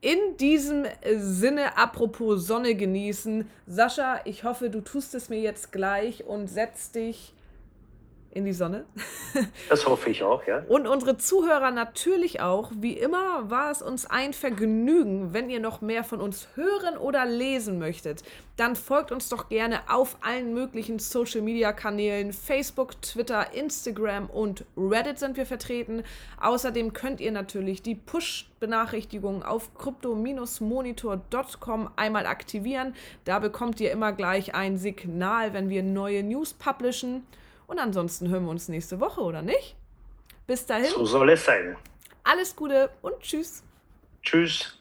In 0.00 0.36
diesem 0.38 0.86
Sinne, 1.16 1.76
apropos 1.76 2.46
Sonne 2.46 2.74
genießen, 2.74 3.48
Sascha, 3.66 4.20
ich 4.24 4.44
hoffe, 4.44 4.70
du 4.70 4.80
tust 4.80 5.14
es 5.14 5.28
mir 5.28 5.40
jetzt 5.40 5.72
gleich 5.72 6.24
und 6.24 6.48
setzt 6.48 6.94
dich 6.94 7.32
in 8.38 8.44
die 8.44 8.52
Sonne. 8.52 8.84
Das 9.68 9.86
hoffe 9.86 10.10
ich 10.10 10.22
auch, 10.22 10.46
ja. 10.46 10.62
Und 10.68 10.86
unsere 10.86 11.18
Zuhörer 11.18 11.70
natürlich 11.70 12.40
auch. 12.40 12.72
Wie 12.74 12.94
immer 12.94 13.50
war 13.50 13.70
es 13.70 13.82
uns 13.82 14.06
ein 14.06 14.32
Vergnügen. 14.32 15.34
Wenn 15.34 15.50
ihr 15.50 15.60
noch 15.60 15.82
mehr 15.82 16.02
von 16.02 16.20
uns 16.20 16.48
hören 16.54 16.96
oder 16.96 17.26
lesen 17.26 17.78
möchtet, 17.78 18.22
dann 18.56 18.74
folgt 18.74 19.12
uns 19.12 19.28
doch 19.28 19.48
gerne 19.48 19.80
auf 19.88 20.16
allen 20.22 20.52
möglichen 20.54 20.98
Social 20.98 21.42
Media 21.42 21.72
Kanälen. 21.72 22.32
Facebook, 22.32 23.00
Twitter, 23.02 23.54
Instagram 23.54 24.28
und 24.30 24.64
Reddit 24.76 25.18
sind 25.18 25.36
wir 25.36 25.46
vertreten. 25.46 26.02
Außerdem 26.40 26.92
könnt 26.92 27.20
ihr 27.20 27.30
natürlich 27.30 27.82
die 27.82 27.94
Push-Benachrichtigungen 27.94 29.44
auf 29.44 29.72
crypto-monitor.com 29.74 31.90
einmal 31.94 32.26
aktivieren. 32.26 32.94
Da 33.24 33.38
bekommt 33.38 33.80
ihr 33.80 33.92
immer 33.92 34.12
gleich 34.12 34.54
ein 34.54 34.78
Signal, 34.78 35.52
wenn 35.52 35.68
wir 35.68 35.82
neue 35.82 36.24
News 36.24 36.54
publishen. 36.54 37.24
Und 37.68 37.78
ansonsten 37.78 38.28
hören 38.30 38.44
wir 38.44 38.50
uns 38.50 38.68
nächste 38.68 38.98
Woche, 38.98 39.20
oder 39.20 39.42
nicht? 39.42 39.76
Bis 40.46 40.64
dahin. 40.64 40.90
So 40.90 41.04
soll 41.04 41.30
es 41.30 41.44
sein. 41.44 41.76
Alles 42.24 42.56
Gute 42.56 42.90
und 43.02 43.20
tschüss. 43.20 43.62
Tschüss. 44.22 44.77